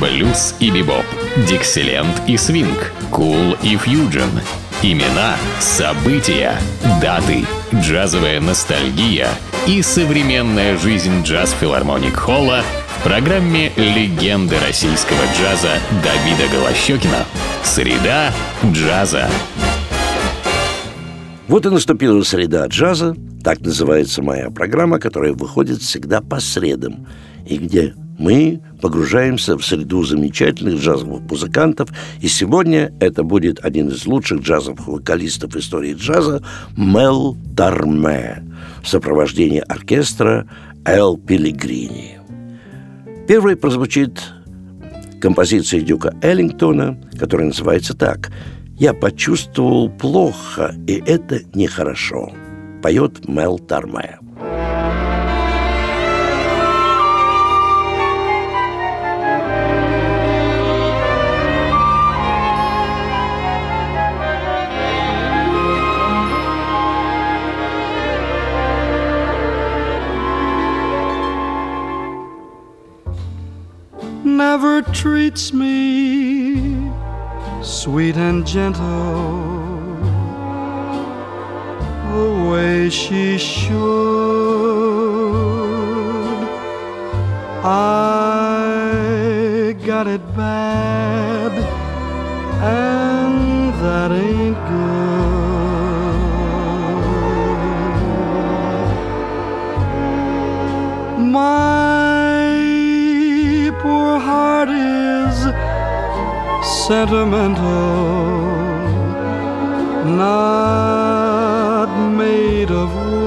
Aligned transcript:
блюз 0.00 0.54
и 0.60 0.70
бибоп, 0.70 1.04
дикселент 1.48 2.22
и 2.26 2.36
свинг, 2.36 2.92
кул 3.10 3.56
и 3.62 3.76
фьюджен. 3.76 4.30
Имена, 4.82 5.36
события, 5.58 6.54
даты, 7.00 7.44
джазовая 7.74 8.40
ностальгия 8.40 9.28
и 9.66 9.80
современная 9.82 10.76
жизнь 10.76 11.22
джаз-филармоник 11.22 12.14
Холла 12.14 12.62
в 12.98 13.02
программе 13.02 13.72
«Легенды 13.76 14.56
российского 14.66 15.22
джаза» 15.38 15.78
Давида 16.04 16.52
Голощекина. 16.52 17.24
Среда 17.64 18.32
джаза. 18.64 19.28
Вот 21.48 21.64
и 21.64 21.70
наступила 21.70 22.22
среда 22.22 22.66
джаза, 22.66 23.16
так 23.42 23.60
называется 23.60 24.20
моя 24.20 24.50
программа, 24.50 24.98
которая 24.98 25.32
выходит 25.32 25.80
всегда 25.80 26.20
по 26.20 26.40
средам, 26.40 27.06
и 27.46 27.56
где 27.56 27.94
мы 28.18 28.60
погружаемся 28.80 29.56
в 29.56 29.64
среду 29.64 30.02
замечательных 30.04 30.80
джазовых 30.80 31.22
музыкантов, 31.30 31.90
и 32.20 32.28
сегодня 32.28 32.92
это 33.00 33.22
будет 33.22 33.64
один 33.64 33.88
из 33.88 34.06
лучших 34.06 34.40
джазовых 34.40 34.86
вокалистов 34.86 35.56
истории 35.56 35.94
джаза 35.94 36.42
Мел 36.76 37.36
Тарме 37.56 38.42
в 38.82 38.88
сопровождении 38.88 39.60
оркестра 39.60 40.48
Эл 40.84 41.16
Пилигрини. 41.16 42.18
Первой 43.26 43.56
прозвучит 43.56 44.20
композиция 45.20 45.80
Дюка 45.80 46.14
Эллингтона, 46.22 46.98
которая 47.18 47.48
называется 47.48 47.94
так– 47.94 48.30
я 48.78 48.92
почувствовал 48.92 49.88
плохо, 49.88 50.74
и 50.86 51.02
это 51.06 51.40
нехорошо. 51.54 52.30
Поет 52.82 53.26
Мел 53.26 53.58
Тарме. 53.58 54.18
Never 74.24 74.82
treats 74.82 75.52
me 75.52 76.90
sweet 77.62 78.16
and 78.16 78.46
gentle, 78.46 79.96
the 82.12 82.50
way 82.50 82.88
she 82.88 83.36
should. 83.38 83.76
I 87.64 87.95
sentimental, 106.86 107.64
not 110.04 111.88
made 112.12 112.70
of 112.70 112.94
wood. 112.94 113.26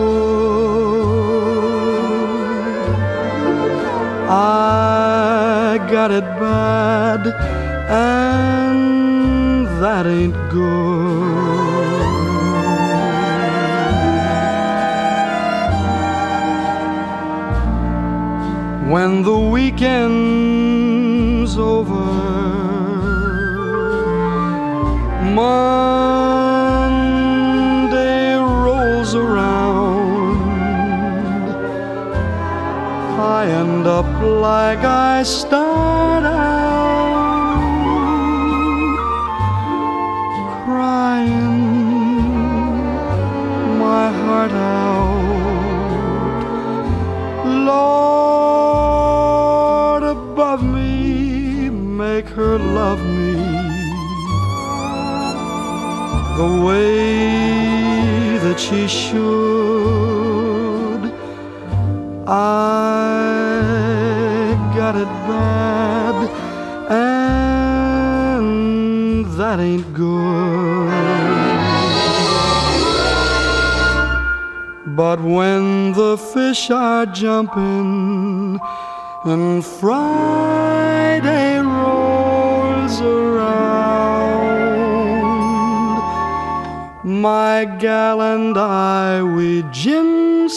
I 4.30 5.78
got 5.92 6.12
it 6.12 6.28
bad, 6.40 7.28
and 7.90 9.68
that 9.82 10.06
ain't 10.08 10.38
good. 10.50 10.80
When 18.90 19.24
the 19.24 19.38
weekend's 19.38 20.59
Monday 26.90 28.36
rolls 28.36 29.16
around, 29.16 30.42
I 33.38 33.48
end 33.48 33.88
up 33.88 34.10
like 34.22 34.84
I 34.84 35.24
start 35.24 36.24
are 77.00 77.06
jumping 77.06 78.60
and 79.24 79.64
Friday 79.64 81.60
rolls 81.60 83.00
around, 83.00 84.00
my 87.06 87.64
gal 87.80 88.22
and 88.22 88.58
I 88.58 89.24
we 89.24 89.64
gin 89.72 90.50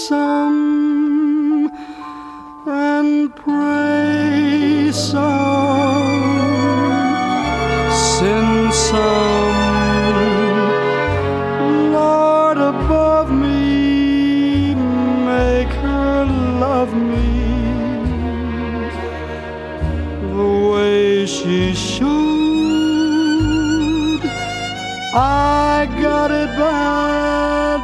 I 25.15 25.87
got 26.01 26.31
it 26.31 26.49
bad, 26.57 27.83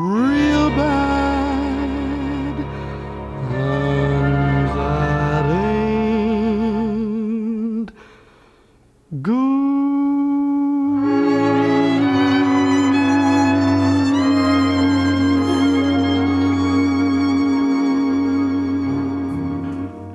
real 0.00 0.70
bad, 0.70 2.56
and 3.54 4.68
that 4.74 5.46
ain't 5.46 5.80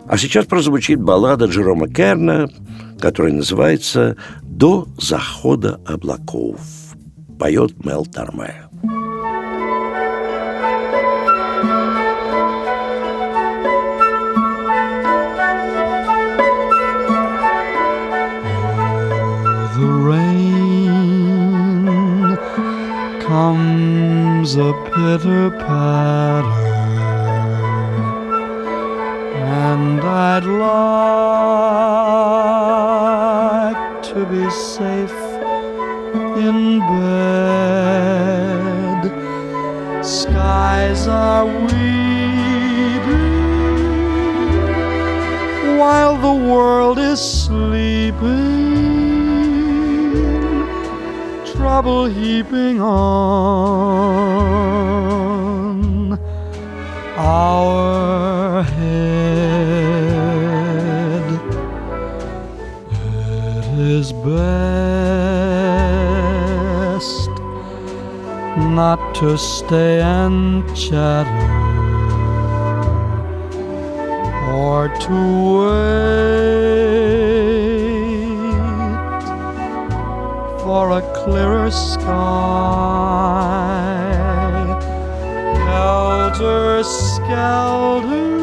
А 0.07 0.17
сейчас 0.17 0.45
прозвучит 0.45 1.01
баллада 1.01 1.45
Джерома 1.45 1.87
Керна, 1.87 2.49
которая 2.99 3.31
называется 3.33 4.17
«До 4.55 4.87
захода 4.97 5.81
облаков». 5.85 6.61
Поет 7.37 7.83
Мел 7.83 8.05
Тарме. 8.05 8.53
The 19.75 19.87
rain 20.07 20.77
comes 23.27 24.55
a 24.55 24.71
pitter 24.85 25.51
patter, 25.51 26.63
and 29.35 29.99
I'd 30.01 30.45
like 30.45 31.84
the 46.25 46.33
world 46.33 46.97
is 46.97 47.19
sleeping, 47.19 48.23
trouble 51.53 52.05
heaping 52.05 52.81
on 52.81 52.95
our 57.15 58.63
head. 58.63 58.95
It 63.51 63.67
is 63.97 64.07
best 64.11 64.33
not 68.79 68.99
to 69.19 69.37
stay 69.37 70.01
and 70.01 70.63
chatter 70.75 71.45
or 74.55 74.89
to 75.05 75.17
wait. 75.59 76.04
Clearer 81.65 81.71
sky. 81.71 82.15
Helter 85.65 86.83
skelter, 86.83 88.35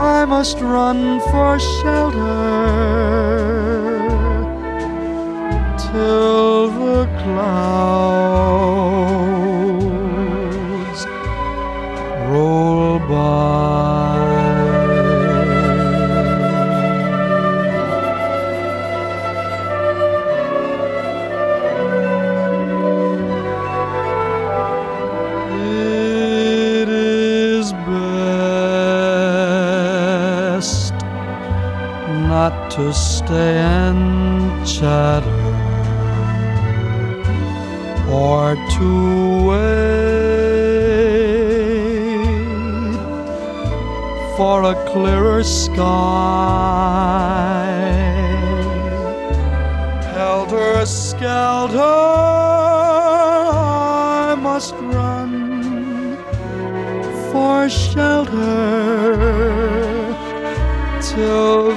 I 0.00 0.24
must 0.26 0.60
run 0.60 1.20
for 1.30 1.58
shelter 1.58 2.18
till 5.78 6.70
the 6.70 7.06
clouds 7.22 8.17
stay 33.28 33.58
and 33.58 34.66
chatter 34.66 35.40
or 38.10 38.56
to 38.74 38.90
wait 39.48 39.88
for 44.34 44.56
a 44.72 44.74
clearer 44.90 45.42
sky. 45.44 45.74
Helter 50.14 50.86
skelter, 50.86 51.98
I 54.30 54.36
must 54.40 54.74
run 54.96 56.16
for 57.30 57.68
shelter 57.68 59.18
till 61.02 61.67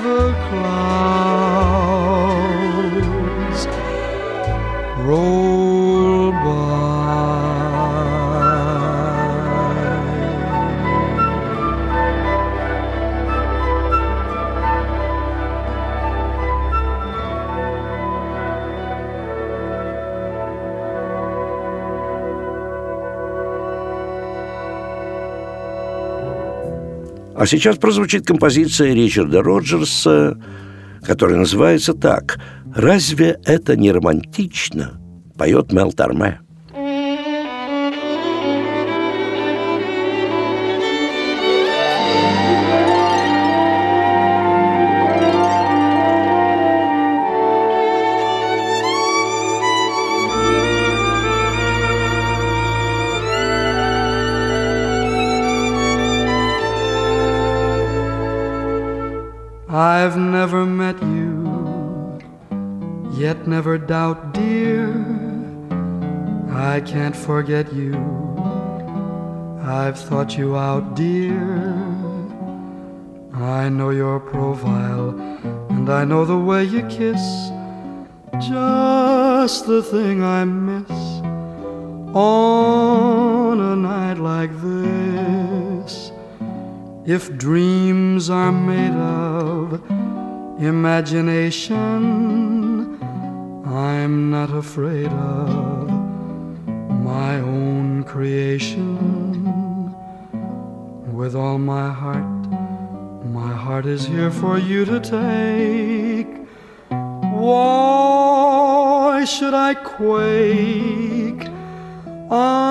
А 27.42 27.48
сейчас 27.48 27.78
прозвучит 27.78 28.28
композиция 28.28 28.94
Ричарда 28.94 29.42
Роджерса, 29.42 30.38
которая 31.02 31.40
называется 31.40 31.96
так 31.96 32.38
«Разве 32.76 33.40
это 33.44 33.76
не 33.76 33.92
романтично?» 33.92 35.02
поет 35.40 35.72
Мел 35.72 35.92
Торме. 35.92 36.41
I've 59.74 60.18
never 60.18 60.66
met 60.66 61.02
you, 61.02 62.20
yet 63.14 63.48
never 63.48 63.78
doubt, 63.78 64.34
dear. 64.34 64.92
I 66.52 66.82
can't 66.82 67.16
forget 67.16 67.72
you. 67.72 67.96
I've 69.64 69.98
thought 69.98 70.38
you 70.38 70.58
out, 70.58 70.96
dear. 70.98 71.40
I 73.34 73.70
know 73.70 73.92
your 73.92 74.20
profile, 74.20 75.12
and 75.70 75.90
I 75.90 76.04
know 76.04 76.26
the 76.26 76.38
way 76.38 76.66
you 76.66 76.82
kiss. 76.88 77.24
Just 78.42 79.68
the 79.68 79.82
thing 79.82 80.22
I 80.22 80.44
miss 80.44 80.92
on 82.14 83.62
a 83.62 83.76
night 83.78 84.18
like 84.18 84.52
this. 84.62 85.41
If 87.06 87.36
dreams 87.36 88.30
are 88.30 88.52
made 88.52 88.94
of 88.94 89.82
imagination, 90.62 91.82
I'm 93.66 94.30
not 94.30 94.52
afraid 94.52 95.08
of 95.08 95.90
my 97.04 97.38
own 97.38 98.04
creation. 98.04 99.96
With 101.12 101.34
all 101.34 101.58
my 101.58 101.90
heart, 101.92 102.52
my 103.26 103.52
heart 103.52 103.88
is 103.88 104.06
here 104.06 104.30
for 104.30 104.60
you 104.60 104.86
to 104.86 105.00
take. 105.00 106.28
Why 107.34 109.26
should 109.26 109.56
I 109.56 109.74
quake? 109.74 111.48
I'm 112.30 112.70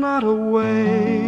not 0.00 0.24
awake. 0.24 1.21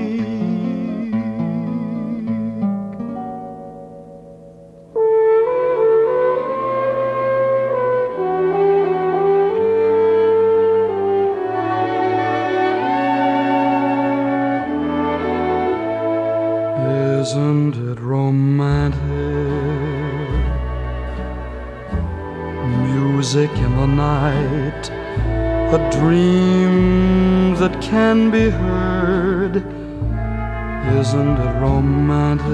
Isn't 17.34 17.74
it 17.90 17.98
romantic? 17.98 19.00
Music 22.86 23.50
in 23.56 23.72
the 23.74 23.86
night, 23.86 24.88
a 25.74 25.78
dream 25.98 27.56
that 27.56 27.82
can 27.82 28.30
be 28.30 28.50
heard. 28.50 29.56
Isn't 31.00 31.36
it 31.46 31.54
romantic? 31.60 32.46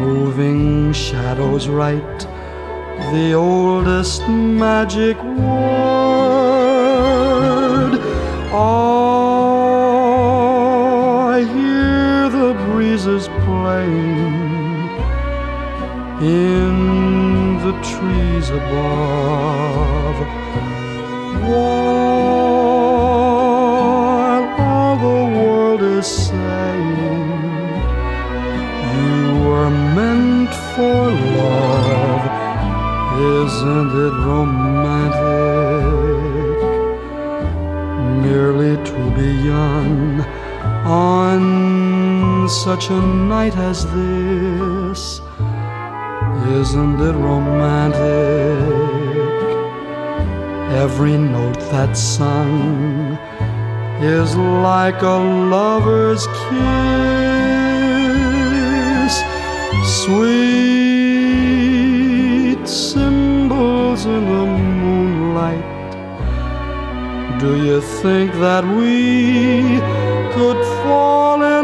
Moving 0.00 0.92
shadows 0.92 1.68
right, 1.68 2.20
the 3.12 3.34
oldest 3.34 4.26
magic 4.28 5.16
word. 5.22 5.46
Oh, 8.52 8.85
breezes 13.84 14.16
in 16.22 17.58
the 17.64 17.72
trees 17.82 18.48
above. 18.50 20.16
While 21.48 22.06
all 24.58 24.96
the 24.96 25.22
world 25.38 25.82
is 25.82 26.06
saying 26.06 27.28
you 28.96 29.20
were 29.46 29.70
meant 29.70 30.54
for 30.74 31.02
love, 31.40 32.24
isn't 33.44 33.92
it 34.06 34.14
romantic? 34.30 35.26
Merely 38.22 38.74
to 38.90 38.98
be 39.16 39.28
young 39.52 40.24
on 40.84 41.95
such 42.48 42.90
a 42.90 43.00
night 43.00 43.56
as 43.56 43.84
this 43.86 45.20
Isn't 46.60 47.00
it 47.00 47.14
romantic? 47.14 47.96
Every 50.84 51.16
note 51.16 51.58
that's 51.72 52.00
sung 52.00 53.18
is 54.00 54.36
like 54.36 55.02
a 55.02 55.18
lover's 55.54 56.26
kiss. 56.26 56.66
Sweet 60.04 60.66
symbols 62.68 64.04
in 64.06 64.24
the 64.26 64.46
moonlight. 64.46 65.64
Do 67.40 67.50
you 67.64 67.80
think 67.80 68.32
that 68.34 68.64
we 68.64 69.80
could 70.34 70.60
fall 70.82 71.42
in 71.42 71.55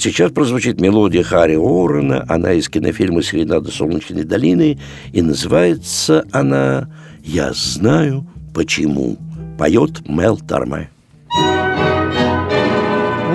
вот 0.00 0.04
сейчас 0.04 0.32
прозвучит 0.32 0.80
мелодия 0.80 1.22
Харри 1.22 1.56
Оуэна, 1.56 2.24
она 2.26 2.52
из 2.52 2.70
кинофильма 2.70 3.22
«Серенада 3.22 3.70
солнечной 3.70 4.24
долины», 4.24 4.78
и 5.12 5.20
называется 5.20 6.24
она 6.32 6.88
«Я 7.22 7.52
знаю, 7.52 8.26
почему». 8.54 9.18
Поет 9.58 10.08
Мел 10.08 10.38
Тарме. 10.38 10.88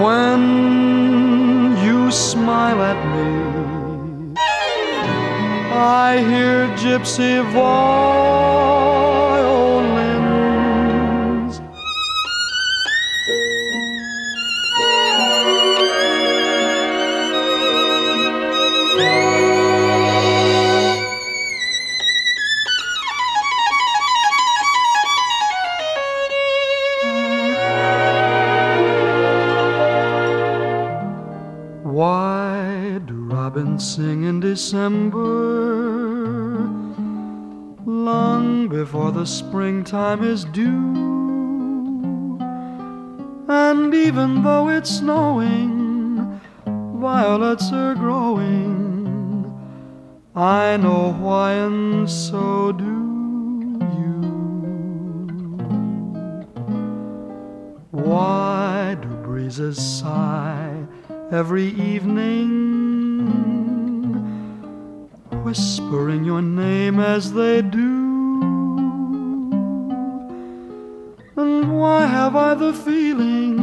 When 0.01 1.77
you 1.85 2.09
smile 2.09 2.81
at 2.81 2.97
me, 3.13 4.35
I 5.71 6.17
hear 6.17 6.67
gypsy 6.77 7.43
violins. 7.53 9.04
December? 34.65 36.65
Long 37.85 38.67
before 38.67 39.11
the 39.11 39.25
springtime 39.25 40.23
is 40.23 40.43
due. 40.45 42.39
And 43.47 43.93
even 43.93 44.41
though 44.41 44.69
it's 44.69 44.89
snowing, 44.89 46.41
violets 46.65 47.71
are 47.71 47.93
growing. 47.93 49.53
I 50.35 50.77
know 50.77 51.13
why, 51.13 51.51
and 51.51 52.09
so 52.09 52.71
do 52.71 52.85
you. 53.93 54.21
Why 57.91 58.97
do 58.99 59.09
breezes 59.09 59.77
sigh 59.77 60.87
every 61.31 61.67
evening, 61.93 62.54
whispering 65.95 66.25
your 66.25 66.41
name 66.41 66.99
as 66.99 67.31
they 67.33 67.61
do? 67.61 68.41
And 71.37 71.79
why 71.79 72.05
have 72.05 72.35
I 72.35 72.53
the 72.53 72.73
feeling 72.73 73.55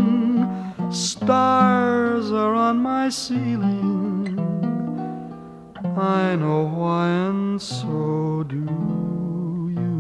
stars 0.90 2.32
are 2.32 2.54
on 2.54 2.78
my 2.78 3.10
ceiling? 3.10 4.38
I 5.96 6.36
know 6.36 6.64
why, 6.74 7.08
and 7.08 7.60
so 7.60 8.44
do 8.48 8.64
you. 9.76 9.92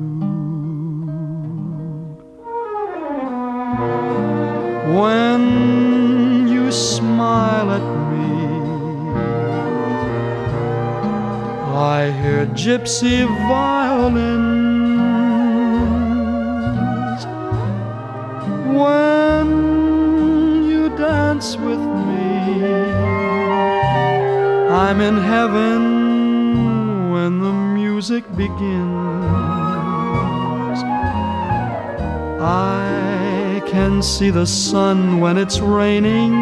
When 4.98 5.31
I 11.82 12.12
hear 12.12 12.46
gypsy 12.46 13.26
violins. 13.48 15.02
When 18.68 19.48
you 20.70 20.90
dance 20.96 21.56
with 21.56 21.80
me, 21.80 22.74
I'm 24.70 25.00
in 25.00 25.16
heaven 25.16 27.10
when 27.10 27.40
the 27.40 27.52
music 27.52 28.24
begins. 28.36 29.24
I 32.40 33.60
can 33.66 34.02
see 34.02 34.30
the 34.30 34.46
sun 34.46 35.18
when 35.18 35.36
it's 35.36 35.58
raining, 35.58 36.32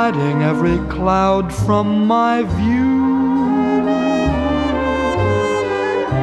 hiding 0.00 0.42
every 0.42 0.78
cloud 0.88 1.52
from 1.52 2.06
my 2.06 2.42
view. 2.58 3.86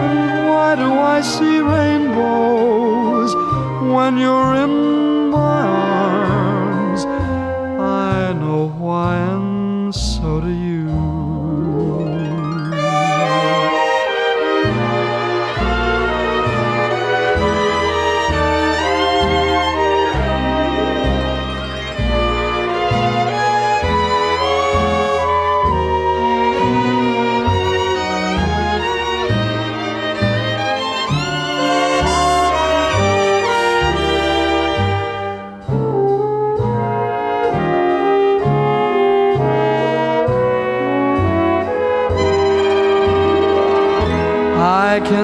And 0.04 0.50
why 0.50 0.70
do 0.84 0.90
I 1.16 1.22
see 1.22 1.60
rainbows 1.60 3.32
when 3.94 4.18
you're 4.18 4.56
in 4.64 5.07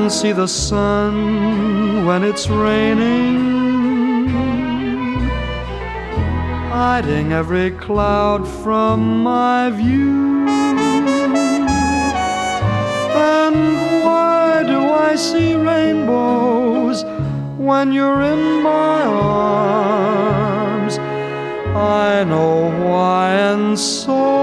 can 0.03 0.09
see 0.09 0.33
the 0.33 0.47
sun 0.47 2.05
when 2.05 2.25
it's 2.25 2.49
raining, 2.49 3.47
hiding 6.67 7.31
every 7.31 7.71
cloud 7.71 8.45
from 8.45 9.23
my 9.23 9.69
view. 9.69 10.45
And 13.15 14.03
why 14.03 14.63
do 14.67 14.79
I 14.91 15.15
see 15.15 15.55
rainbows 15.55 17.05
when 17.57 17.93
you're 17.93 18.23
in 18.23 18.61
my 18.61 19.03
arms? 19.03 20.97
I 21.77 22.25
know 22.25 22.71
why, 22.85 23.29
and 23.53 23.79
so 23.79 24.33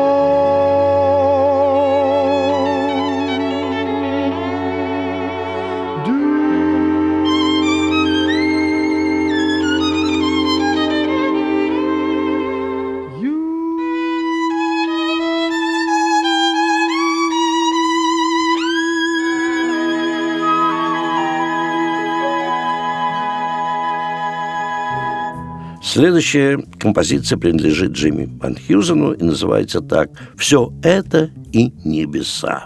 Следующая 26.01 26.65
композиция 26.79 27.37
принадлежит 27.37 27.93
Джимми 27.93 28.27
Ван 28.41 28.57
Хьюзену 28.57 29.13
и 29.13 29.23
называется 29.23 29.83
так 29.83 30.09
«Все 30.35 30.73
это 30.83 31.29
и 31.53 31.75
небеса». 31.85 32.65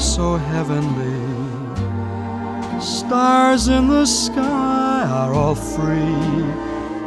So 0.00 0.36
heavenly. 0.36 1.20
Stars 2.80 3.68
in 3.68 3.88
the 3.88 4.06
sky 4.06 5.06
are 5.08 5.32
all 5.34 5.54
free, 5.54 6.44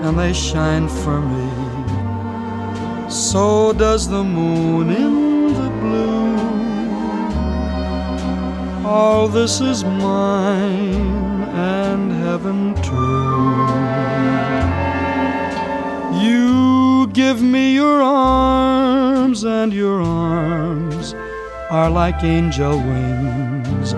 and 0.04 0.18
they 0.18 0.34
shine 0.34 0.88
for 0.88 1.20
me. 1.22 1.50
So 3.10 3.74
does 3.74 4.08
the 4.08 4.24
moon 4.24 4.90
in 4.90 5.54
the 5.54 5.70
blue. 5.82 6.38
All 8.88 9.28
this 9.28 9.60
is 9.60 9.84
mine 9.84 11.44
and 11.74 12.12
heaven 12.12 12.74
too. 12.82 14.13
Give 17.14 17.44
me 17.44 17.76
your 17.76 18.02
arms 18.02 19.44
and 19.44 19.72
your 19.72 20.02
arms 20.02 21.14
are 21.70 21.90
like 21.90 22.24
angel 22.24 22.78
wings. 22.80 23.96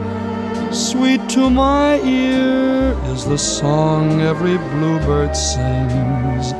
Sweet 0.71 1.27
to 1.29 1.49
my 1.49 2.01
ear 2.01 2.91
is 3.13 3.23
the 3.23 3.37
song 3.37 4.19
every 4.19 4.57
bluebird 4.57 5.33
sings. 5.35 6.53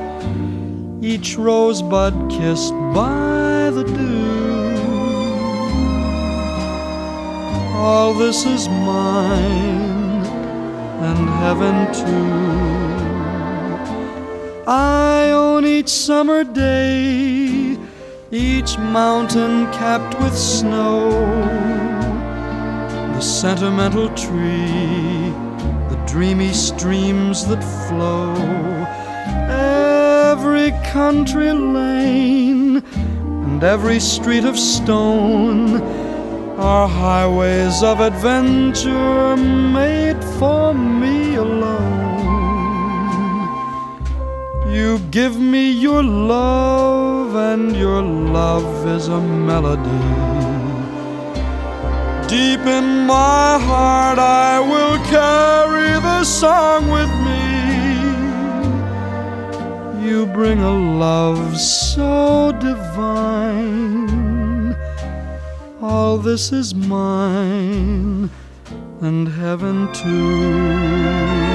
Each 1.03 1.37
rosebud 1.37 2.31
kissed 2.31 2.73
by 2.93 3.69
the 3.71 3.83
dew. 3.83 4.35
All 7.75 8.13
this 8.13 8.45
is 8.45 8.69
mine 8.69 10.25
and 11.03 11.29
heaven 11.41 11.93
too. 11.93 12.74
I 14.67 15.29
own 15.29 15.63
each 15.63 15.89
summer 15.89 16.43
day 16.43 17.77
each 18.31 18.79
mountain 18.79 19.65
capped 19.71 20.19
with 20.19 20.35
snow, 20.35 21.11
the 23.13 23.21
sentimental 23.21 24.09
tree, 24.09 25.29
the 25.89 26.03
dreamy 26.07 26.51
streams 26.51 27.45
that 27.45 27.63
flow, 27.87 28.33
every 29.47 30.71
country 30.91 31.51
lane 31.51 32.77
and 32.77 33.63
every 33.63 33.99
street 33.99 34.45
of 34.45 34.57
stone 34.57 35.79
are 36.57 36.87
highways 36.87 37.83
of 37.83 37.99
adventure 37.99 39.37
made 39.37 40.21
for 40.39 40.73
me 40.73 41.24
You 44.75 44.99
give 45.09 45.39
me 45.39 45.71
your 45.71 46.03
love, 46.03 47.33
and 47.33 47.73
your 47.77 48.01
love 48.01 48.85
is 48.85 49.07
a 49.07 49.21
melody. 49.21 50.05
Deep 52.27 52.59
in 52.59 53.07
my 53.07 53.57
heart, 53.69 54.19
I 54.19 54.59
will 54.59 54.97
carry 55.05 55.93
the 56.09 56.25
song 56.25 56.89
with 56.97 57.09
me. 57.27 57.43
You 60.05 60.25
bring 60.25 60.59
a 60.59 60.75
love 61.05 61.57
so 61.57 62.51
divine. 62.59 64.09
All 65.81 66.17
this 66.17 66.51
is 66.51 66.75
mine, 66.75 68.29
and 68.99 69.29
heaven 69.29 69.87
too. 69.93 71.54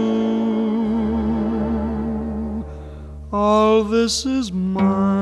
All 3.33 3.85
this 3.85 4.25
is 4.25 4.51
mine. 4.51 5.20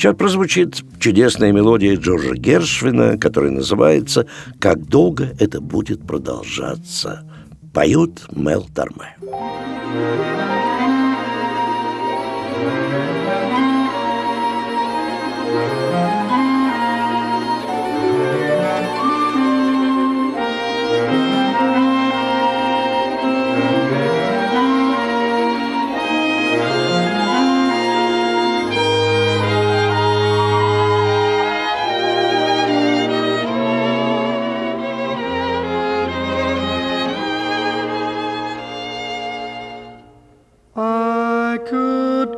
Сейчас 0.00 0.16
прозвучит 0.16 0.82
чудесная 0.98 1.52
мелодия 1.52 1.94
Джорджа 1.94 2.34
Гершвина, 2.34 3.18
которая 3.18 3.50
называется 3.50 4.26
«Как 4.58 4.86
долго 4.86 5.34
это 5.38 5.60
будет 5.60 6.06
продолжаться». 6.06 7.30
Поют 7.74 8.22
Мел 8.34 8.66
Торме. 8.74 9.14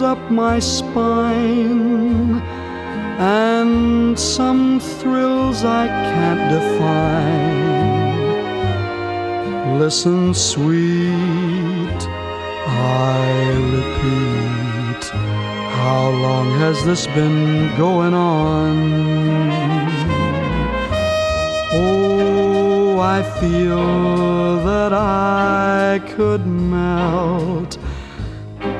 up 0.00 0.30
my 0.30 0.58
spine 0.58 2.40
and 3.18 4.18
some 4.18 4.80
thrills 4.80 5.64
I 5.64 5.86
can't 5.86 6.50
define. 6.50 7.72
Listen, 9.78 10.32
sweet, 10.34 12.00
I 12.66 13.20
repeat, 13.76 15.04
how 15.80 16.10
long 16.10 16.50
has 16.58 16.84
this 16.84 17.06
been 17.08 17.76
going 17.76 18.14
on? 18.14 18.74
Oh, 21.74 23.00
I 23.00 23.22
feel 23.40 24.64
that 24.64 24.92
I 24.92 26.00
could 26.14 26.46
melt 26.46 27.78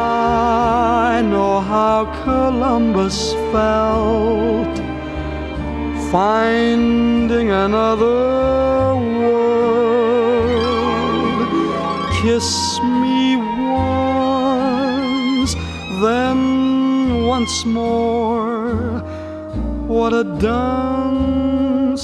know 1.22 1.60
how 1.60 2.04
Columbus 2.22 3.34
felt 3.52 4.78
finding 6.12 7.50
another 7.50 8.94
world. 8.94 9.48
Kiss 12.22 12.78
me 12.82 13.36
once, 13.76 15.54
then 16.02 16.38
once 17.26 17.64
more. 17.66 19.02
What 19.86 20.12
a 20.12 20.24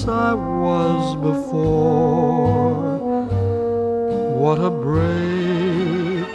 I 0.03 0.35
was 0.35 1.15
before. 1.15 2.83
What 4.43 4.59
a 4.59 4.69
break, 4.69 6.27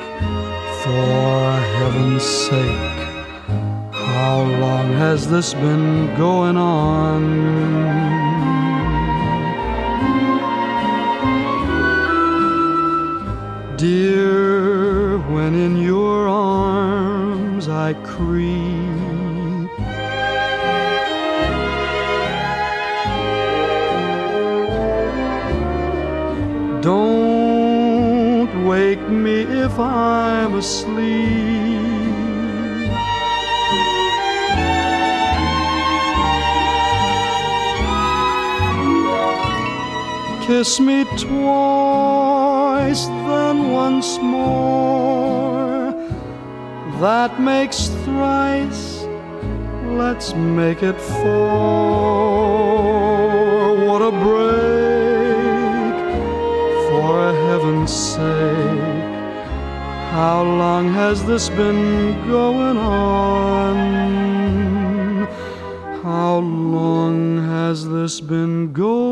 for 0.82 1.60
heaven's 1.76 2.24
sake. 2.24 3.00
How 3.92 4.44
long 4.66 4.94
has 4.94 5.28
this 5.30 5.54
been 5.54 6.16
going 6.16 6.56
on? 6.56 7.22
Dear, 13.76 15.18
when 15.34 15.54
in 15.54 15.76
your 15.78 16.30
arms 16.30 17.68
I 17.68 17.94
creep, 18.06 18.69
don't 26.90 28.52
wake 28.66 29.06
me 29.26 29.38
if 29.66 29.74
I'm 29.78 30.52
asleep. 30.56 30.98
Kiss 40.48 40.80
me 40.80 41.00
twice, 41.28 43.04
then 43.30 43.56
once 43.84 44.10
more. 44.18 45.94
That 47.06 47.32
makes 47.40 47.80
thrice. 48.04 48.86
Let's 50.02 50.34
make 50.34 50.82
it 50.82 51.00
four. 51.20 52.30
What 53.86 54.02
a 54.02 54.14
break, 54.26 55.09
heaven's 57.60 57.92
sake. 57.92 59.04
How 60.12 60.44
long 60.44 60.94
has 60.94 61.26
this 61.26 61.50
been 61.50 62.14
going 62.28 62.78
on? 62.78 63.76
How 66.04 66.38
long 66.40 67.46
has 67.46 67.88
this 67.88 68.22
been 68.22 68.72
going 68.72 69.09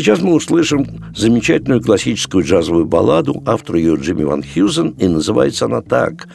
Сейчас 0.00 0.22
мы 0.22 0.32
услышим 0.32 0.86
замечательную 1.14 1.82
классическую 1.82 2.42
джазовую 2.42 2.86
балладу, 2.86 3.42
автор 3.44 3.76
ее 3.76 3.96
Джимми 3.96 4.24
Ван 4.24 4.42
Хьюзен, 4.42 4.94
и 4.98 5.06
называется 5.06 5.66
она 5.66 5.82
так 5.82 6.26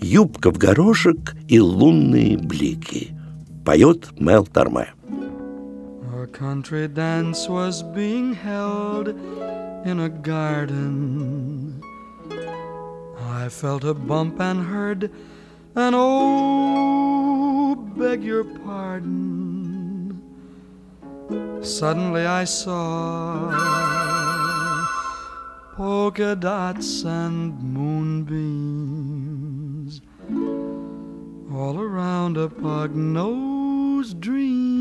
«Юбка 0.00 0.50
в 0.50 0.56
горошек 0.56 1.36
и 1.46 1.60
лунные 1.60 2.38
блики». 2.38 3.10
Поет 3.62 4.08
Мел 4.18 4.46
Тарме. 4.46 4.94
A 6.14 6.26
country 6.28 6.88
dance 6.88 7.46
was 7.46 7.82
being 7.94 8.32
held 8.32 9.08
in 9.84 10.00
a 10.00 10.08
garden. 10.08 11.82
I 13.20 13.50
felt 13.50 13.84
a 13.84 13.92
bump 13.92 14.40
and 14.40 14.64
heard 14.64 15.10
an 15.74 15.92
oh, 15.94 17.76
beg 17.98 18.24
your 18.24 18.44
pardon. 18.64 19.69
Suddenly 21.62 22.26
I 22.26 22.44
saw 22.44 23.50
polka 25.76 26.34
dots 26.36 27.04
and 27.04 27.58
moonbeams 27.62 28.80
all 31.52 31.78
around 31.80 32.36
a 32.36 32.48
pug 32.48 32.94
nosed 32.94 34.20
dream. 34.20 34.80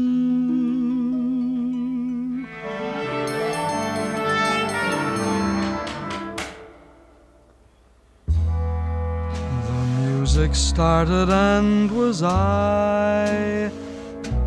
The 8.27 9.85
music 10.01 10.55
started, 10.55 11.29
and 11.29 11.91
was 11.91 12.23
I 12.23 13.71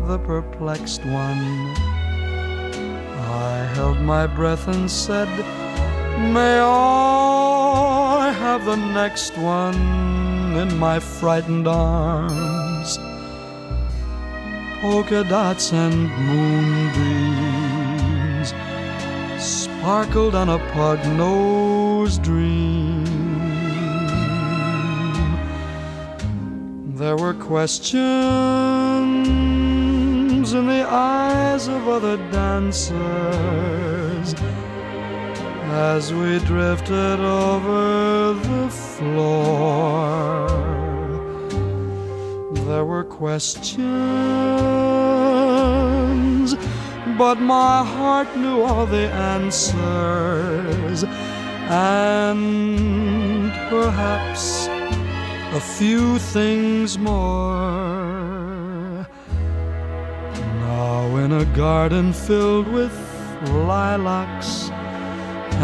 the 0.07 0.19
perplexed 0.19 1.05
one? 1.05 1.73
I 3.17 3.69
held 3.75 3.99
my 3.99 4.27
breath 4.27 4.67
and 4.67 4.89
said, 4.89 5.29
May 6.33 6.59
I 6.59 8.31
have 8.39 8.65
the 8.65 8.75
next 8.75 9.37
one 9.37 10.55
in 10.55 10.77
my 10.77 10.99
frightened 10.99 11.67
arms? 11.67 12.99
Polka 14.81 15.23
dots 15.23 15.71
and 15.71 16.09
moonbeams 16.27 17.33
sparkled 19.41 20.35
on 20.35 20.49
a 20.49 20.59
pug 20.73 20.99
nosed 21.17 22.21
dream. 22.21 22.92
There 27.03 27.17
were 27.17 27.33
questions 27.33 27.99
in 30.53 30.65
the 30.67 30.85
eyes 30.89 31.67
of 31.67 31.89
other 31.89 32.15
dancers 32.31 32.93
as 35.67 36.13
we 36.13 36.39
drifted 36.39 37.19
over 37.19 38.35
the 38.35 38.69
floor. 38.69 40.47
There 42.67 42.85
were 42.85 43.03
questions, 43.03 43.83
but 47.17 47.41
my 47.41 47.83
heart 47.83 48.33
knew 48.37 48.61
all 48.61 48.85
the 48.85 49.11
answers, 49.11 51.03
and 51.69 53.51
perhaps 53.69 54.69
a 55.55 55.59
few 55.59 56.17
things 56.17 56.97
more. 56.97 57.53
Now, 60.65 61.15
in 61.17 61.31
a 61.31 61.45
garden 61.55 62.11
filled 62.11 62.67
with 62.67 62.91
lilacs 63.51 64.71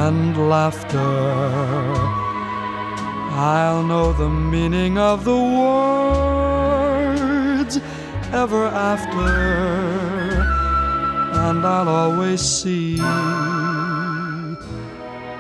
and 0.06 0.48
laughter, 0.48 1.00
I'll 3.34 3.84
know 3.84 4.14
the 4.14 4.30
meaning 4.30 5.00
of 5.00 5.26
the 5.26 5.42
words 5.64 7.80
ever 8.32 8.68
after, 8.68 9.34
and 11.48 11.66
I'll 11.66 11.90
always 11.90 12.42
see 12.42 12.98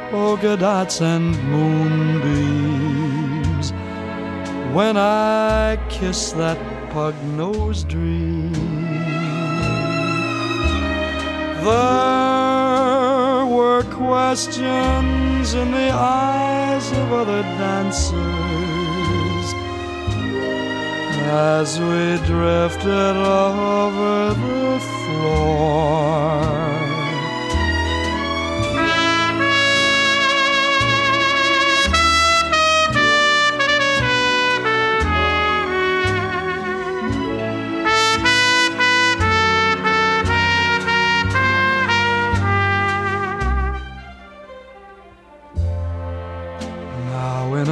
polka 0.09 0.57
dots 0.57 1.01
and 1.01 1.37
moonbeams 1.51 2.98
when 4.73 4.97
I 4.97 5.77
kiss 5.89 6.31
that 6.33 6.57
pug 6.91 7.15
nosed 7.23 7.87
dream. 7.87 8.53
There 11.63 13.45
were 13.45 13.83
questions 13.91 15.53
in 15.53 15.71
the 15.71 15.91
eyes 15.91 16.91
of 16.91 17.11
other 17.11 17.41
dancers 17.41 18.19
as 21.31 21.79
we 21.79 22.17
drifted 22.25 23.15
over 23.17 24.33
the 24.33 24.79
floor. 24.79 26.88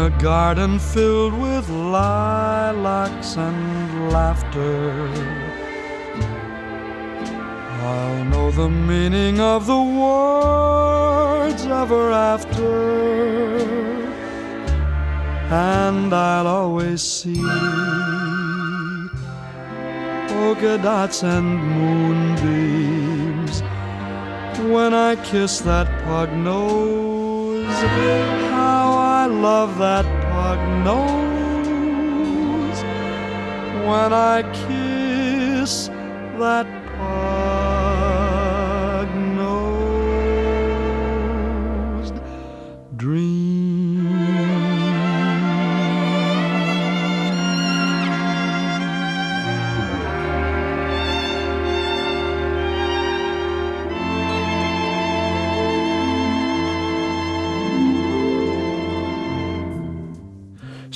Garden 0.09 0.79
filled 0.79 1.33
with 1.33 1.69
lilacs 1.69 3.37
and 3.37 4.11
laughter. 4.11 5.09
I'll 7.81 8.25
know 8.25 8.51
the 8.51 8.69
meaning 8.69 9.39
of 9.39 9.65
the 9.65 9.81
words 10.03 11.65
ever 11.65 12.11
after, 12.11 13.57
and 15.49 16.13
I'll 16.13 16.47
always 16.47 17.01
see 17.01 17.41
polka 20.27 20.77
dots 20.77 21.23
and 21.23 21.47
moonbeams 21.77 23.61
when 24.73 24.93
I 24.93 25.15
kiss 25.23 25.61
that 25.61 25.87
pug 26.03 26.33
nose. 26.33 28.56
Love 29.27 29.77
that 29.77 30.05
pug 30.23 30.59
nose 30.85 31.07
when 33.85 34.13
I 34.13 34.41
kiss 34.53 35.89
that 36.39 36.76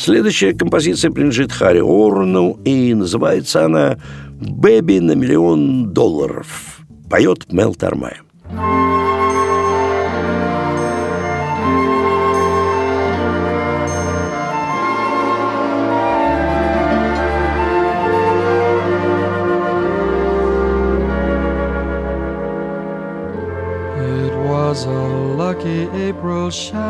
Следующая 0.03 0.53
композиция 0.53 1.11
принадлежит 1.11 1.51
Харри 1.51 1.81
Орну, 1.81 2.57
и 2.65 2.95
называется 2.95 3.65
она 3.65 3.99
«Бэби 4.31 4.97
на 4.97 5.11
миллион 5.11 5.93
долларов». 5.93 6.81
Поет 7.07 7.53
Мел 7.53 7.75
Тармай. 7.75 8.15
It 23.99 24.33
was 24.49 24.83
a 24.87 25.35
lucky 25.37 25.87
April 25.93 26.49
shower. 26.49 26.80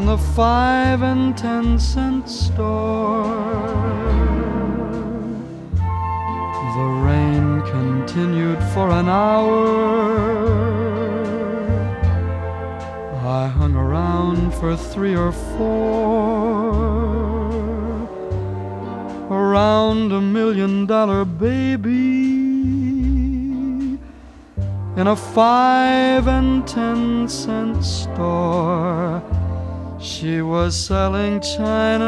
In 0.00 0.06
the 0.06 0.16
five 0.16 1.02
and 1.02 1.36
ten 1.36 1.78
cent 1.78 2.26
store. 2.26 3.34
The 6.78 6.88
rain 7.06 7.60
continued 7.66 8.62
for 8.72 8.88
an 8.88 9.10
hour. 9.10 9.60
I 13.40 13.46
hung 13.48 13.74
around 13.76 14.54
for 14.54 14.74
three 14.74 15.14
or 15.14 15.32
four. 15.32 16.70
Around 19.30 20.12
a 20.12 20.20
million 20.22 20.86
dollar 20.86 21.26
baby 21.26 21.90
in 24.96 25.06
a 25.06 25.16
five 25.16 26.26
and 26.26 26.66
ten 26.66 27.28
cent 27.28 27.84
store. 27.84 29.22
She 30.02 30.40
was 30.40 30.74
selling 30.74 31.42
china, 31.42 32.06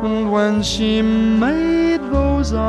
and 0.00 0.30
when 0.30 0.62
she 0.62 1.02
made 1.02 2.00
those 2.12 2.52
eyes, 2.52 2.62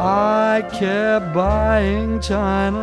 I 0.00 0.62
kept 0.72 1.32
buying 1.32 2.20
china 2.20 2.80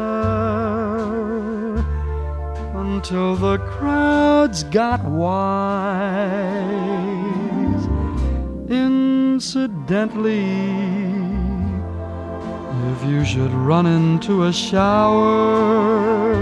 until 2.74 3.36
the 3.36 3.58
crowds 3.58 4.63
got 4.63 5.04
wise. 5.04 5.28
Incidentally, 8.70 10.87
if 12.98 13.08
you 13.08 13.24
should 13.24 13.52
run 13.52 13.86
into 13.86 14.46
a 14.46 14.54
shower, 14.54 16.34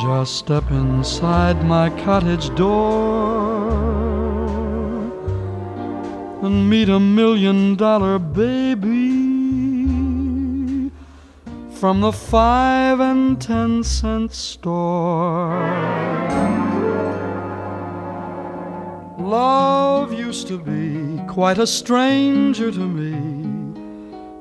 just 0.00 0.36
step 0.36 0.70
inside 0.70 1.62
my 1.66 1.90
cottage 2.04 2.54
door 2.54 3.68
and 6.42 6.70
meet 6.70 6.88
a 6.88 6.98
million 6.98 7.76
dollar 7.76 8.18
baby 8.18 9.18
from 11.72 12.00
the 12.00 12.12
five 12.12 13.00
and 13.00 13.38
ten 13.42 13.82
cent 13.84 14.32
store. 14.32 15.58
Love 19.18 20.14
used 20.14 20.48
to 20.48 20.58
be 20.58 21.20
quite 21.26 21.58
a 21.58 21.66
stranger 21.66 22.70
to 22.70 22.78
me, 22.78 23.37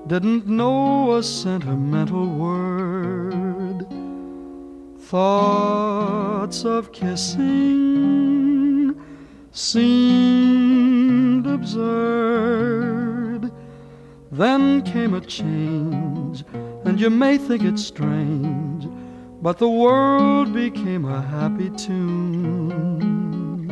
didn't 0.07 0.47
know 0.47 1.15
a 1.15 1.23
sentimental 1.23 2.27
word. 2.27 3.85
Thoughts 4.99 6.63
of 6.63 6.93
kissing 6.93 8.95
seemed 9.51 11.45
absurd. 11.45 13.51
Then 14.31 14.81
came 14.83 15.13
a 15.13 15.19
change, 15.19 16.45
and 16.85 17.01
you 17.01 17.09
may 17.09 17.37
think 17.37 17.63
it 17.63 17.77
strange, 17.77 18.87
but 19.41 19.57
the 19.57 19.69
world 19.69 20.53
became 20.53 21.03
a 21.03 21.21
happy 21.21 21.69
tune. 21.71 23.67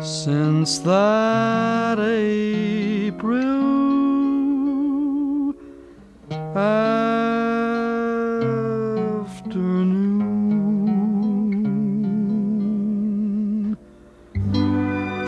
Since 0.00 0.78
that 0.80 1.98
April 2.00 3.85
afternoon, 6.56 7.36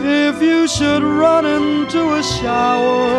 if 0.01 0.41
you 0.41 0.67
should 0.67 1.03
run 1.03 1.45
into 1.45 2.15
a 2.15 2.23
shower, 2.23 3.09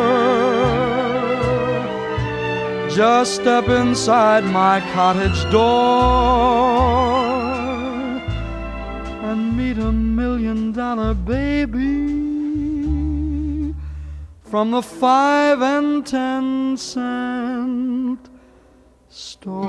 just 2.90 3.36
step 3.36 3.68
inside 3.68 4.44
my 4.44 4.80
cottage 4.92 5.48
door 5.52 6.80
and 9.28 9.56
meet 9.56 9.78
a 9.78 9.92
million 9.92 10.72
dollar 10.72 11.14
baby 11.14 12.09
from 14.50 14.72
the 14.72 14.82
five 14.82 15.62
and 15.62 16.04
ten 16.04 16.76
cent 16.76 18.28
store. 19.08 19.64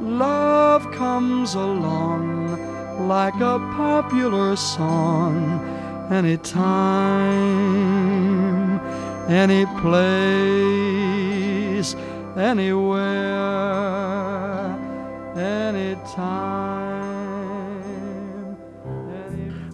Love 0.00 0.90
comes 0.90 1.54
along 1.54 2.58
like 3.06 3.36
a 3.36 3.60
popular 3.76 4.56
song 4.56 5.60
anytime, 6.10 6.50
any 9.28 9.66
place, 9.80 10.74
anywhere, 12.36 13.06
anytime. 15.36 16.51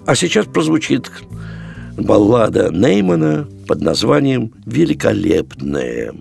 А 0.09 0.15
сейчас 0.17 0.47
прозвучит 0.47 1.13
баллада 1.99 2.71
Неймана 2.73 3.47
под 3.67 3.83
названием 3.83 4.55
«Великолепная». 4.65 6.15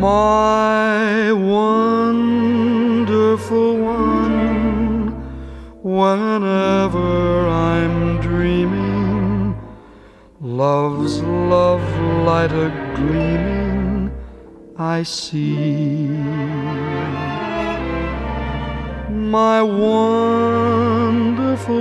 my 0.00 1.30
wonderful 1.30 2.48
one. 3.76 5.12
Whenever 5.84 7.46
I'm 7.46 8.18
dreaming, 8.20 9.54
love's 10.40 11.20
love 11.22 11.82
light 12.24 12.50
a 12.50 12.70
gleaming, 12.96 13.79
I 14.80 15.02
see. 15.02 16.08
My 19.10 19.60
wonderful 19.60 20.66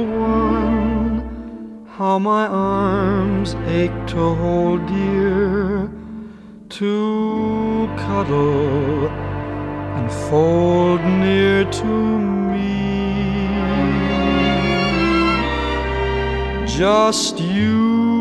one, 0.06 1.88
how 1.96 2.20
my 2.20 2.46
arms 2.46 3.56
ache 3.68 4.06
to 4.08 4.36
hold 4.36 4.86
dear 4.88 5.90
to 6.68 7.88
cuddle 7.96 9.08
and 9.08 10.12
fold 10.12 11.02
near 11.06 11.64
to 11.64 11.86
me. 11.86 13.48
Just 16.68 17.40
you, 17.40 18.19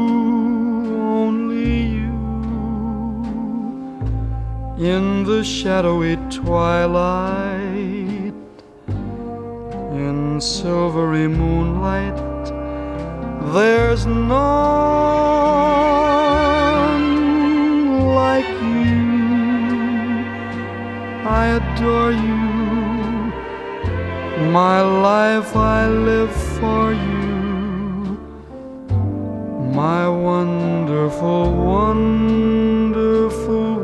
in 4.78 5.24
the 5.24 5.42
shadowy 5.42 6.16
twilight, 6.30 8.32
in 8.86 10.40
silvery 10.40 11.26
moonlight. 11.26 12.14
There's 13.52 14.06
none 14.06 14.28
like 18.14 18.46
you. 18.46 20.22
I 21.26 21.58
adore 21.58 22.12
you. 22.12 22.36
My 24.52 24.80
life 24.80 25.56
I 25.56 25.88
live 25.88 26.30
for 26.60 26.92
you. 26.92 28.16
My 29.74 30.08
wonderful, 30.08 31.52
wonderful 31.52 33.77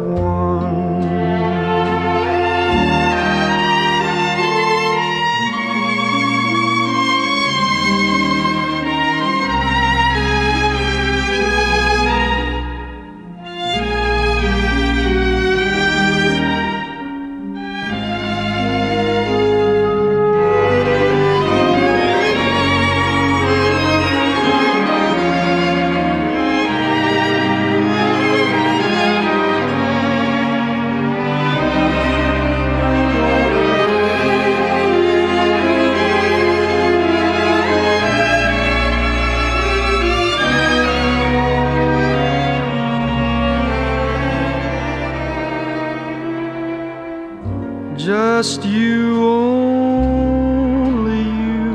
Just 48.36 48.64
you, 48.64 49.24
only 49.28 51.22
you, 51.44 51.70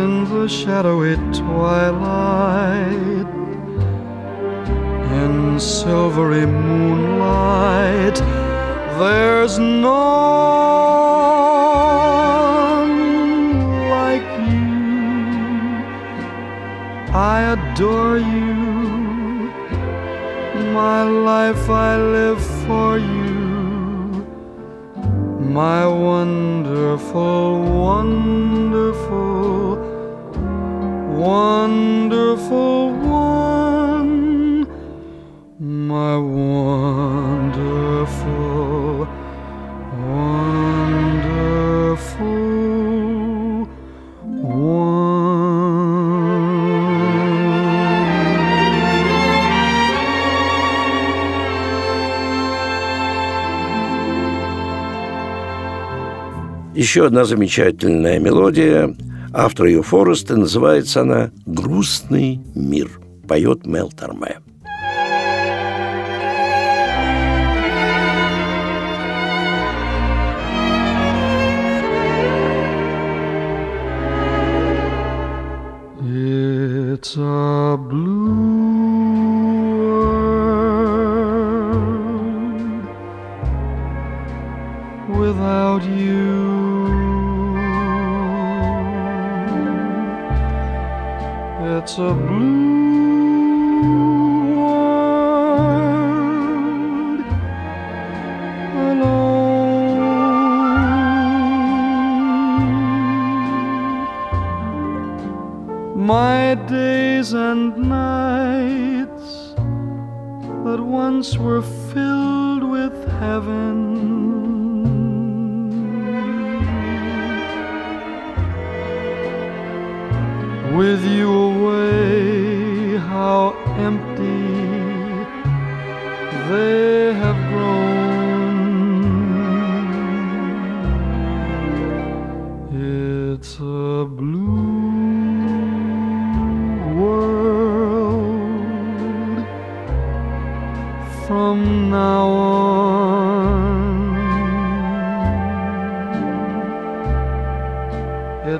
in 0.00 0.12
the 0.32 0.48
shadowy 0.48 1.16
twilight, 1.40 3.28
in 5.20 5.60
silvery 5.60 6.46
moonlight. 6.46 8.16
There's 8.98 9.58
none 9.58 9.92
like 13.96 14.28
you. 14.48 14.74
I 17.12 17.36
adore 17.54 18.16
you. 18.16 18.54
My 20.72 21.02
life 21.02 21.68
I 21.68 21.98
live 21.98 22.42
for 22.66 22.98
you. 22.98 23.13
My 25.54 25.86
wonderful, 25.86 27.62
wonderful, 27.86 29.76
wonderful 31.16 32.90
one. 32.90 34.66
My 35.60 36.16
wonderful, 36.18 37.43
Еще 56.74 57.06
одна 57.06 57.24
замечательная 57.24 58.18
мелодия. 58.18 58.96
Автор 59.32 59.66
ее 59.66 59.82
Форест, 59.82 60.32
и 60.32 60.34
называется 60.34 61.02
она 61.02 61.30
«Грустный 61.46 62.40
мир». 62.56 63.00
Поет 63.28 63.64
Мел 63.64 63.90
Торме. 63.90 64.40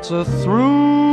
It's 0.05 0.11
a 0.11 0.23
through 0.23 1.04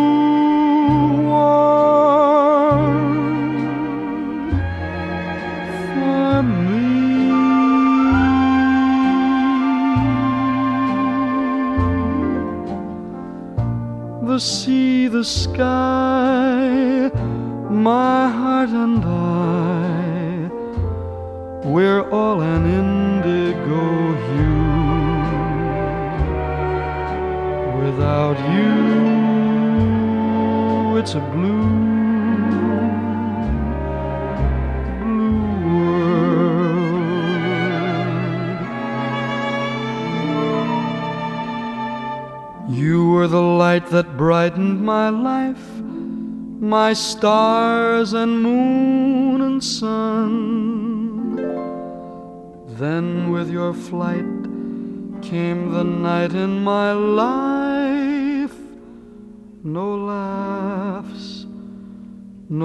my 44.96 45.10
life, 45.32 45.68
my 46.78 46.92
stars 47.10 48.10
and 48.22 48.32
moon 48.48 49.38
and 49.48 49.60
sun. 49.64 50.32
Then 52.82 53.06
with 53.34 53.50
your 53.60 53.74
flight 53.88 54.34
came 55.30 55.62
the 55.78 55.86
night 56.10 56.34
in 56.46 56.54
my 56.74 56.90
life. 57.24 58.58
No 59.78 59.88
laughs, 60.14 61.28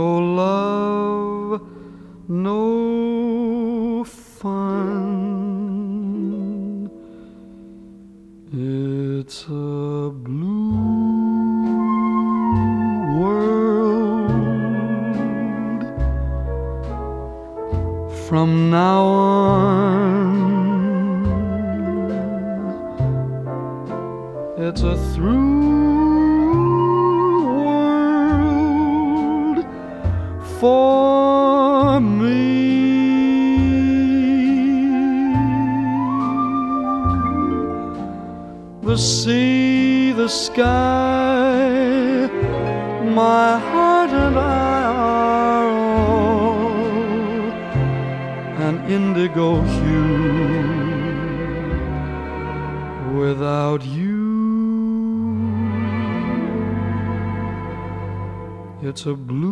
no 0.01 0.11
love, 0.43 1.51
no 2.29 2.63
fun. 4.41 4.97
It's 8.53 9.41
a 9.45 10.11
blue 10.29 10.86
from 18.29 18.71
now 18.71 19.05
on. 19.05 20.57
It's 24.59 24.83
a 24.83 24.97
through 25.15 25.87
world 28.25 29.59
for 30.59 32.01
me. 32.01 32.57
The 38.83 38.97
sea, 38.97 40.13
the 40.13 40.29
sky, 40.29 40.67
my 43.15 43.59
heart 43.59 43.76
indigo 48.97 49.49
hue 49.75 50.07
without 53.21 53.83
you. 53.85 54.25
It's 58.83 59.05
a 59.05 59.15
blue, 59.15 59.46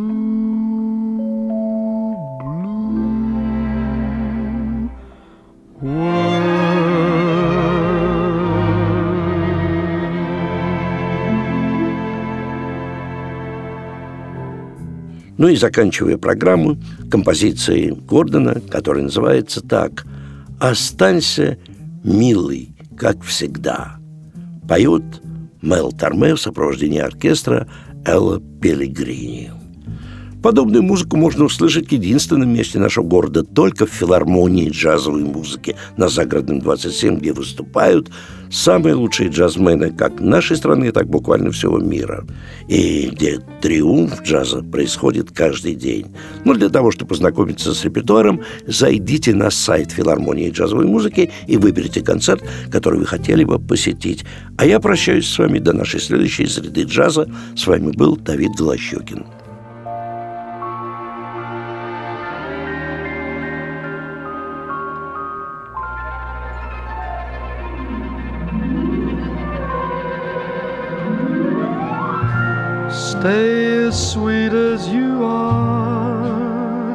Ну 15.45 15.51
и 15.51 15.57
заканчивая 15.57 16.17
программу 16.17 16.79
композицией 17.11 17.91
Гордона, 17.91 18.63
которая 18.71 19.05
называется 19.05 19.61
так 19.61 20.07
«Останься, 20.59 21.59
милый, 22.03 22.75
как 22.97 23.23
всегда». 23.23 23.97
Поет 24.67 25.05
Мел 25.61 25.93
Торме 25.93 26.35
в 26.35 26.41
сопровождении 26.41 26.99
оркестра 26.99 27.69
Элла 28.07 28.41
Пелигрини. 28.63 29.51
Подобную 30.45 30.83
музыку 30.83 31.17
можно 31.17 31.47
услышать 31.47 31.89
в 31.89 31.93
единственном 31.93 32.53
месте 32.53 32.79
нашего 32.79 33.03
города 33.03 33.43
только 33.43 33.87
в 33.87 33.91
филармонии 33.91 34.69
джазовой 34.69 35.23
музыки 35.23 35.75
на 35.97 36.11
Загородном 36.11 36.61
27, 36.61 37.17
где 37.17 37.33
выступают 37.33 38.11
самые 38.51 38.95
лучшие 38.95 39.31
джазмены 39.31 39.91
как 39.91 40.21
нашей 40.21 40.59
страны, 40.59 40.93
так 40.93 41.07
буквально 41.07 41.51
всего 41.51 41.79
мира. 41.79 42.27
И 42.69 43.09
где 43.11 43.41
триумф 43.63 44.21
джаза 44.23 44.63
происходит 44.63 45.31
каждый 45.31 45.77
день. 45.77 46.15
Но 46.45 46.53
для 46.53 46.69
того, 46.69 46.91
чтобы 46.91 47.09
познакомиться 47.09 47.73
с 47.73 47.83
репертуаром, 47.83 48.43
зайдите 48.67 49.35
на 49.35 49.51
сайт 49.51 49.93
филармонии 49.93 50.51
джазовой 50.51 50.85
музыки 50.85 51.31
и 51.47 51.57
выберите 51.57 52.03
концерт, 52.03 52.45
который 52.71 52.99
вы 52.99 53.07
хотели 53.07 53.45
бы 53.45 53.59
посетить. 53.59 54.27
А 54.59 54.67
я 54.67 54.79
прощаюсь 54.79 55.27
с 55.27 55.39
вами 55.39 55.59
до 55.59 55.73
нашей 55.73 56.01
следующей 56.01 56.45
среды 56.45 56.83
джаза. 56.83 57.31
С 57.57 57.67
вами 57.67 57.93
был 57.93 58.19
Давид 58.19 58.51
Голощекин. 58.59 59.25
Stay 73.25 73.87
as 73.87 74.13
sweet 74.13 74.53
as 74.53 74.87
you 74.87 75.25
are. 75.25 76.93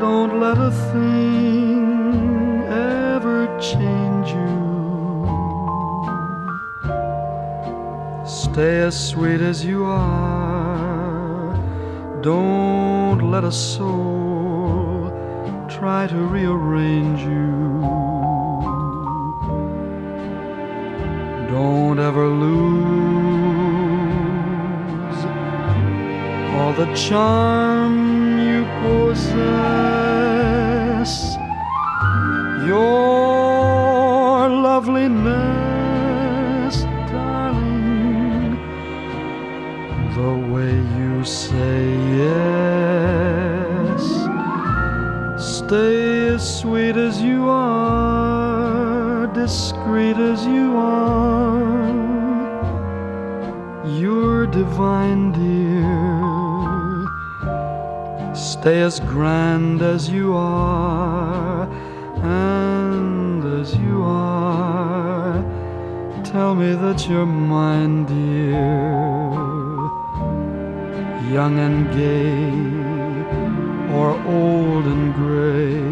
Don't 0.00 0.40
let 0.40 0.58
a 0.58 0.72
thing 0.90 2.64
ever 2.64 3.46
change 3.60 4.30
you. 4.30 4.58
Stay 8.26 8.80
as 8.80 8.96
sweet 9.10 9.40
as 9.40 9.64
you 9.64 9.84
are. 9.84 11.54
Don't 12.20 13.30
let 13.30 13.44
a 13.44 13.52
soul 13.52 15.12
try 15.68 16.08
to 16.08 16.16
rearrange 16.16 17.20
you. 17.20 17.80
Don't 21.52 22.00
ever 22.00 22.26
lose 22.26 23.33
all 26.64 26.72
the 26.72 26.90
charm 26.94 28.38
you 28.38 28.64
possess. 28.80 29.34
Your 32.66 34.48
loveliness, 34.48 35.63
Stay 58.64 58.80
as 58.80 58.98
grand 59.00 59.82
as 59.82 60.08
you 60.08 60.34
are, 60.34 61.68
and 62.22 63.44
as 63.60 63.76
you 63.76 64.02
are. 64.02 65.44
Tell 66.24 66.54
me 66.54 66.72
that 66.72 67.06
you're 67.06 67.26
mine, 67.26 68.06
dear. 68.06 68.62
Young 71.30 71.58
and 71.58 71.92
gay, 71.92 72.54
or 73.98 74.16
old 74.26 74.86
and 74.86 75.12
gray. 75.12 75.82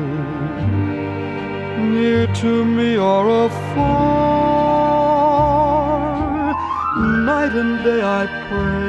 Near 1.93 2.27
to 2.37 2.64
me 2.64 2.97
or 2.97 3.29
afar, 3.45 3.75
night 7.27 7.53
and 7.53 7.85
day 7.85 8.03
I 8.03 8.27
pray 8.49 8.82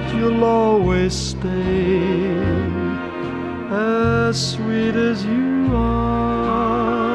that 0.00 0.14
you'll 0.14 0.44
always 0.44 1.12
stay 1.12 1.98
as 3.70 4.52
sweet 4.52 4.94
as 4.94 5.24
you 5.24 5.74
are. 5.74 7.08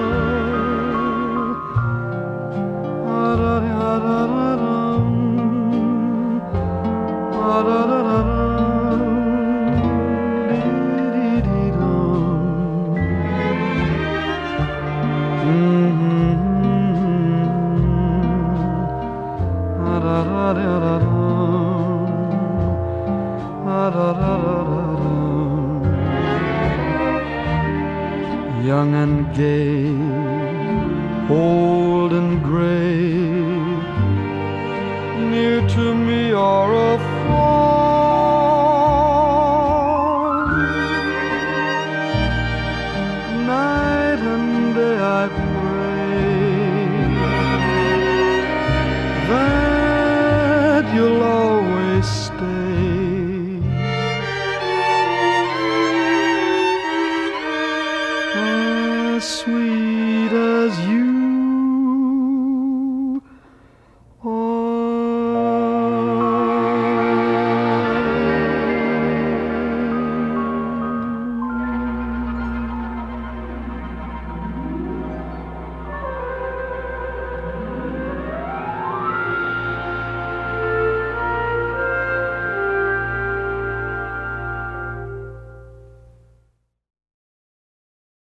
Ah-da-da-da-da-dum. 3.08 5.06
Ah-da-da-da-dum. 7.34 8.03